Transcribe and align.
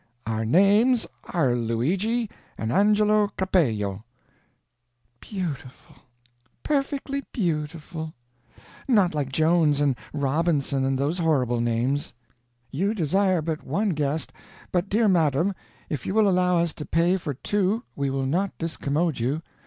'Our 0.25 0.45
names 0.45 1.05
are 1.31 1.53
Luigi 1.53 2.27
and 2.57 2.71
Angelo 2.71 3.27
Capello'" 3.37 4.03
"Beautiful, 5.21 5.95
perfectly 6.63 7.21
beautiful! 7.31 8.15
Not 8.87 9.13
like 9.13 9.31
Jones 9.31 9.79
and 9.79 9.95
Robinson 10.11 10.85
and 10.85 10.97
those 10.97 11.19
horrible 11.19 11.61
names." 11.61 12.15
"'You 12.71 12.95
desire 12.95 13.43
but 13.43 13.61
one 13.63 13.89
guest, 13.89 14.33
but 14.71 14.89
dear 14.89 15.07
madam, 15.07 15.53
if 15.87 16.07
you 16.07 16.15
will 16.15 16.27
allow 16.27 16.57
us 16.57 16.73
to 16.73 16.85
pay 16.87 17.15
for 17.17 17.35
two 17.35 17.83
we 17.95 18.09
will 18.09 18.25
not 18.25 18.57
discommode 18.57 19.19
you. 19.19 19.43